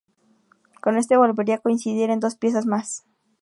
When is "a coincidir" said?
1.57-2.09